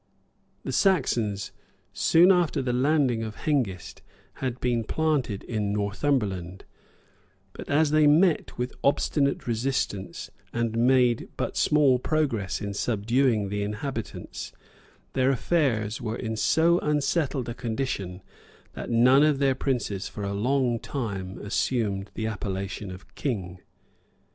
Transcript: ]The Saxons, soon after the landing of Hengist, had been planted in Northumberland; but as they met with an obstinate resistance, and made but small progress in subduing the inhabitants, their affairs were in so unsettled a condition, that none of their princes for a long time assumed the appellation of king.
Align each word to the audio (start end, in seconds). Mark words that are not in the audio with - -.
]The 0.63 0.71
Saxons, 0.71 1.51
soon 1.93 2.31
after 2.31 2.59
the 2.63 2.73
landing 2.73 3.21
of 3.21 3.35
Hengist, 3.35 4.01
had 4.41 4.59
been 4.59 4.83
planted 4.83 5.43
in 5.43 5.71
Northumberland; 5.71 6.65
but 7.53 7.69
as 7.69 7.91
they 7.91 8.07
met 8.07 8.57
with 8.57 8.71
an 8.71 8.77
obstinate 8.83 9.45
resistance, 9.45 10.31
and 10.51 10.75
made 10.75 11.29
but 11.37 11.55
small 11.55 11.99
progress 11.99 12.61
in 12.61 12.73
subduing 12.73 13.49
the 13.49 13.61
inhabitants, 13.61 14.51
their 15.13 15.29
affairs 15.29 16.01
were 16.01 16.17
in 16.17 16.35
so 16.35 16.79
unsettled 16.79 17.47
a 17.47 17.53
condition, 17.53 18.23
that 18.73 18.89
none 18.89 19.21
of 19.21 19.37
their 19.37 19.53
princes 19.53 20.07
for 20.07 20.23
a 20.23 20.33
long 20.33 20.79
time 20.79 21.37
assumed 21.37 22.09
the 22.15 22.25
appellation 22.25 22.89
of 22.89 23.13
king. 23.13 23.59